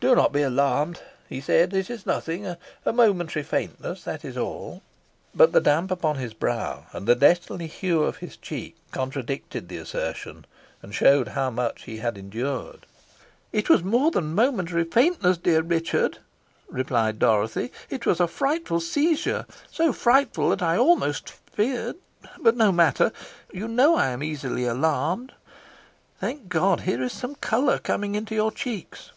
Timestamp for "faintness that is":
3.42-4.34